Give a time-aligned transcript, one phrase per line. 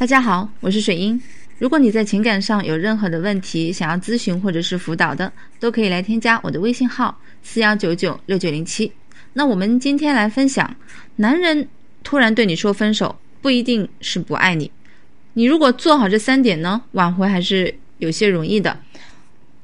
[0.00, 1.20] 大家好，我是水英。
[1.58, 8.90] 如果你在情感上有任何的问题，想要咨询或者是辅导的，都可以来添加我的微信号四幺九九六九零七。
[9.34, 10.74] 那我们今天来分享，
[11.16, 11.68] 男人
[12.02, 14.72] 突然对你说分手，不一定是不爱你。
[15.34, 18.74] 你如果做好这三点呢，挽回还是有些容易的。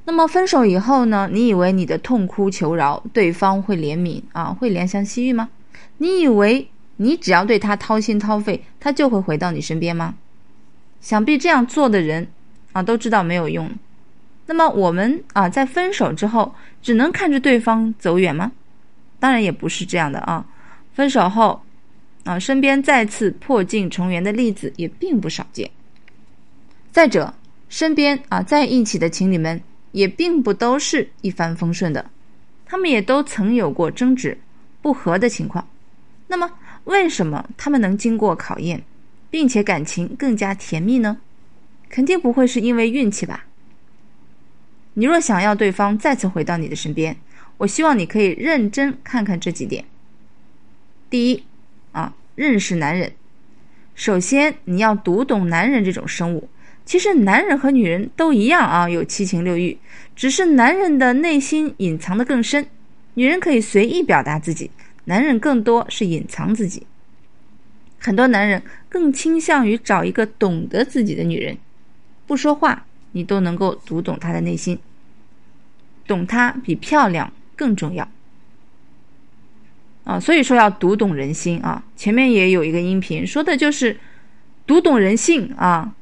[0.04, 5.48] 那么分手以后呢，你以为你的痛哭求饶，对方会怜悯啊，会怜香惜玉吗？
[5.96, 6.68] 你以为
[6.98, 10.14] 你只要对他掏心掏肺，他就会回到你身边吗？
[11.06, 12.26] 想必这样做的人
[12.72, 13.70] 啊，都知道没有用。
[14.46, 18.50] 那么我们啊，在分手之后，只能看着对方走远吗？
[19.20, 20.44] 当然也不是这样的啊。
[20.94, 21.62] 分手后
[22.24, 25.70] 啊，身边再次破镜重圆的例子也并不少见。
[26.90, 27.32] 再者，
[27.68, 29.62] 身边啊在一起的情侣们
[29.92, 32.04] 也并不都是一帆风顺的，
[32.64, 34.36] 他们也都曾有过争执、
[34.82, 35.68] 不和的情况。
[36.26, 36.50] 那么，
[36.82, 38.82] 为什么他们能经过考验？
[39.30, 41.18] 并且感情更加甜蜜呢？
[41.88, 43.46] 肯定不会是因为运气吧？
[44.94, 47.16] 你若想要对方再次回到你的身边，
[47.58, 49.84] 我希望你可以认真看看这几点。
[51.08, 51.44] 第一，
[51.92, 53.12] 啊，认识男人。
[53.94, 56.48] 首先，你要读懂男人这种生物。
[56.84, 59.78] 其实，男人和女人都一样啊，有七情六欲，
[60.14, 62.66] 只是男人的内心隐藏的更深，
[63.14, 64.70] 女人可以随意表达自己，
[65.06, 66.86] 男人更多是隐藏自己。
[68.06, 71.58] 很多男人更倾向于找一个懂得自己的女人，
[72.24, 74.78] 不说话你都能够读懂他的内心。
[76.06, 78.08] 懂她比漂亮更重要
[80.04, 80.20] 啊！
[80.20, 81.82] 所以说要读懂人心啊！
[81.96, 83.98] 前面也有一个音频说的就是
[84.68, 85.92] 读懂人性啊，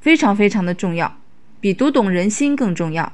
[0.00, 1.16] 非常非常的重要，
[1.60, 3.12] 比读懂人心更重要。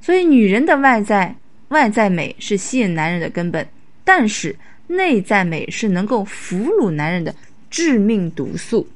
[0.00, 1.34] 所以女人的外在
[1.70, 3.66] 外在美是吸引男人的根本，
[4.04, 4.54] 但是。
[4.86, 7.34] 内在美是能够俘虏男人的
[7.70, 8.86] 致命毒素，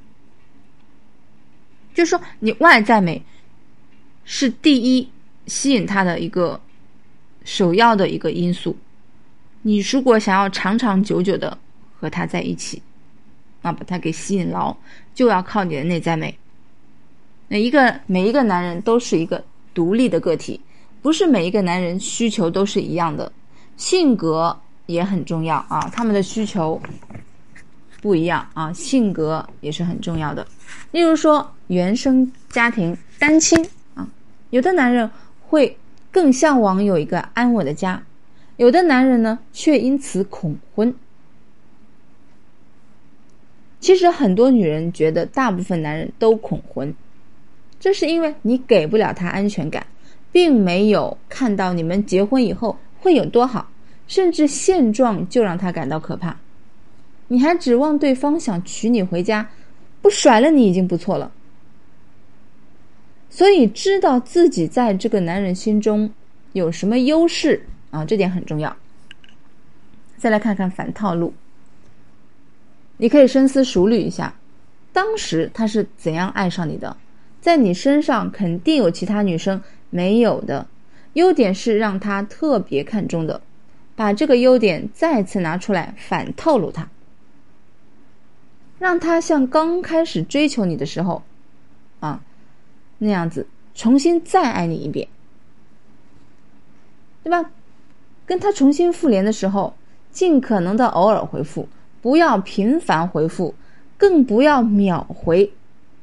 [1.95, 3.23] 就是说，你外在美
[4.25, 5.09] 是第一
[5.47, 6.61] 吸引他的一个
[7.45, 8.77] 首要的一个因素。
[9.63, 11.57] 你如果想要长长久久的
[11.99, 12.81] 和他在一起，
[13.63, 14.77] 啊，把他给吸引牢，
[15.15, 16.39] 就要靠你的内在美。
[17.49, 20.61] 那一个每一个男人都是一个独立的个体，
[21.01, 23.33] 不是每一个男人需求都是一样的，
[23.79, 24.57] 性格。
[24.89, 26.81] 也很重要啊，他们的需求
[28.01, 30.47] 不一样啊，性格也是很重要的。
[30.93, 33.63] 例如说，原生家庭单亲
[33.95, 34.09] 啊，
[34.49, 35.11] 有的男人
[35.47, 35.77] 会
[36.11, 38.03] 更向往有一个安稳的家，
[38.57, 40.95] 有的男人呢却因此恐婚。
[43.79, 46.95] 其实很多女人觉得大部分男人都恐婚，
[47.79, 49.87] 这是因为你给不了他安全感，
[50.33, 53.69] 并没有看到你们结婚以后会有多好。
[54.09, 56.37] 甚至现状就让他感到可怕，
[57.29, 59.49] 你还指望对方想娶你回家，
[60.03, 61.31] 不甩了你已经不错了。
[63.29, 66.11] 所以知道自己在这个男人心中
[66.55, 68.75] 有什么优势啊，这点很重要。
[70.17, 71.35] 再来看看反套路，
[72.97, 74.35] 你可以深思熟虑一下，
[74.93, 76.97] 当时他是怎样爱上你的，
[77.43, 80.67] 在你身上肯定有其他女生没有的
[81.13, 83.41] 优点，是让他特别看重的。
[83.99, 86.89] 把这个优点再次拿出来反套路他，
[88.79, 91.21] 让他像刚开始追求你的时候，
[91.99, 92.21] 啊，
[92.99, 93.45] 那样子
[93.75, 95.09] 重新再爱你一遍，
[97.25, 97.51] 对吧？
[98.25, 99.75] 跟他重新复联的时候，
[100.13, 101.69] 尽可能的偶尔回复，
[102.01, 103.53] 不要频繁回复，
[103.97, 105.51] 更不要秒回，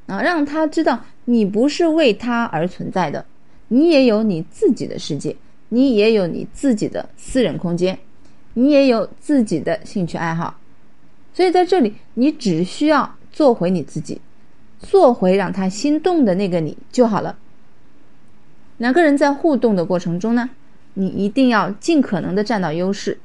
[0.07, 3.25] 啊，让他知道你不是为他而存在的，
[3.69, 5.33] 你也有你自己的世界。
[5.69, 7.99] 你也有你自己的私人空间，
[8.53, 10.59] 你也有自己的兴趣爱好，
[11.33, 14.21] 所以在这里你只需要做回你自己，
[14.79, 17.37] 做回让他心动的那个你就好了。
[18.77, 20.49] 两个人在互动的过程中呢，
[20.93, 23.19] 你一定要尽可能的占到优势。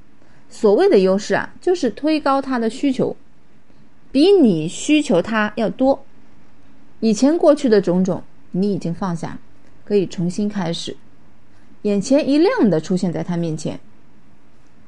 [0.48, 3.16] 所谓的优势啊，就是推高他的需求，
[4.10, 6.04] 比你需求他要多。
[6.98, 9.38] 以前过去的种种，你已经放下，
[9.84, 10.96] 可以重新开始。
[11.82, 13.80] 眼前一亮的出现在他面前，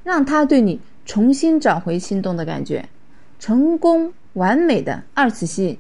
[0.04, 2.88] 让他对你重新找回心动的感觉，
[3.38, 5.78] 成功完美的二次吸引，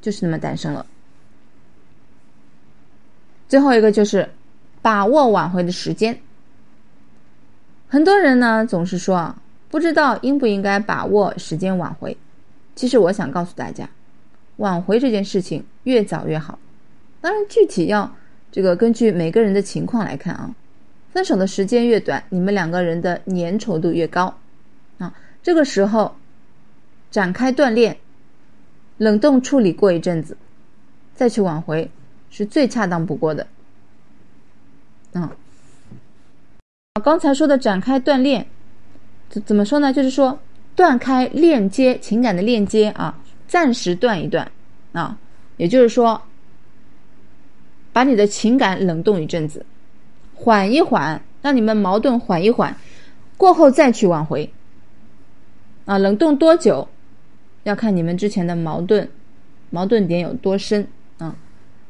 [0.00, 0.86] 就是那么诞生了。
[3.48, 4.30] 最后一个就是
[4.80, 6.20] 把握挽回的时间。
[7.88, 12.16] 很多人呢总是说啊，不知道应不应该把握时间挽回。
[12.76, 13.90] 其实我想告诉大家，
[14.58, 16.58] 挽回这件事情越早越好，
[17.20, 18.14] 当然具体要。
[18.52, 20.54] 这个根据每个人的情况来看啊，
[21.10, 24.38] 分手的时间越短，你们两个人的粘稠度越高，
[24.98, 26.14] 啊，这个时候
[27.10, 27.96] 展开锻炼，
[28.98, 30.36] 冷冻处理过一阵子，
[31.14, 31.90] 再去挽回
[32.30, 33.46] 是最恰当不过的。
[35.14, 35.28] 嗯，
[37.02, 38.46] 刚才说的展开锻炼，
[39.30, 39.90] 怎怎么说呢？
[39.92, 40.38] 就是说
[40.76, 43.18] 断开链接情感的链接啊，
[43.48, 44.50] 暂时断一断
[44.92, 45.18] 啊，
[45.56, 46.20] 也就是说，
[47.92, 49.64] 把你的情感冷冻一阵子，
[50.34, 52.76] 缓一缓，让你们矛盾缓一缓，
[53.36, 54.50] 过后再去挽回。
[55.84, 56.88] 啊，冷冻多久，
[57.64, 59.08] 要看你们之前的矛盾，
[59.70, 60.86] 矛盾点有多深
[61.18, 61.36] 啊。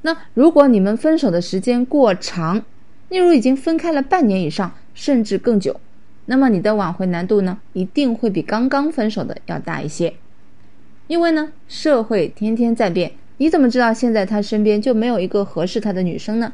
[0.00, 2.64] 那如果你们分手的时间过长，
[3.08, 5.78] 例如已经分开了半年以上，甚至更久，
[6.24, 10.14] 那么你的挽回难度呢，一定会比刚刚分手的要大一些。
[11.06, 16.52] 因为呢，社会天天在变，你怎么知道现在他身边就没有一个合适他的女生呢？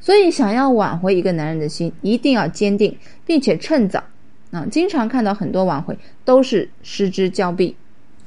[0.00, 2.96] 所以，想要挽回一个男人的心，一定要坚定，
[3.26, 4.04] 并且趁早。
[4.52, 7.74] 啊，经常看到很多挽回都是失之交臂，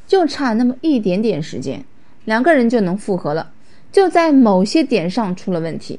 [0.06, 1.82] 就差那么一点点时间，
[2.26, 3.50] 两个人就能复合了，
[3.94, 5.98] 就在某些点上出了问题，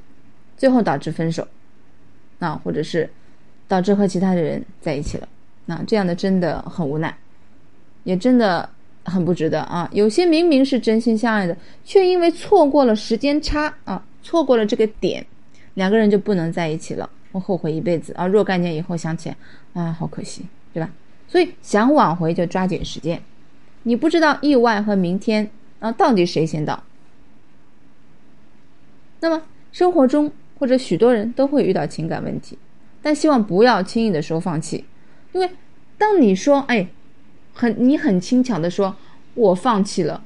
[0.58, 1.48] 最后导致分手，
[2.40, 3.08] 啊，或者是
[3.66, 5.26] 导致和其他的人在一起了，
[5.64, 7.16] 那这样的真的很无奈，
[8.02, 8.68] 也真的
[9.04, 9.88] 很不值得啊。
[9.92, 15.24] 有些明明是真心相爱的，却因为错过了时间差啊，错过了这个点，
[15.74, 17.08] 两个人就不能在一起了。
[17.32, 18.26] 我后悔一辈子啊！
[18.26, 19.36] 若干年以后想起来，
[19.72, 20.88] 啊，好可惜，对吧？
[21.26, 23.20] 所以想挽回就抓紧时间。
[23.82, 25.50] 你不知道意外和明天
[25.80, 26.84] 啊，到底谁先到？
[29.18, 29.42] 那么
[29.72, 32.56] 生活中或者许多人都会遇到情感问题，
[33.02, 34.84] 但希望不要轻易的说放弃，
[35.32, 35.50] 因为
[35.98, 36.86] 当你说哎，
[37.54, 38.94] 很你很轻巧的说
[39.34, 40.22] 我放弃了。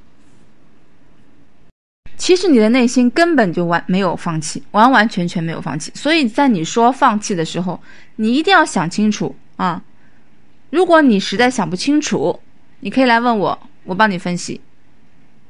[2.17, 5.93] 其实你的内心根本就完没有放弃，完完全全没有放弃。
[5.95, 7.81] 所以在你说放弃的时候，
[8.17, 9.81] 你一定要想清楚啊！
[10.71, 12.39] 如果你实在想不清楚，
[12.81, 14.61] 你可以来问我，我帮你分析。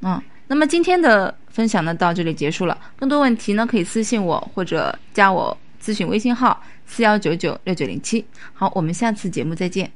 [0.02, 2.78] 啊，那么今天的分享呢到这里结束了。
[2.96, 8.24] 更多问题呢可以私信我或者加我咨询微信号四幺九九六九零七。
[8.52, 9.90] 好，我们下次节目再见。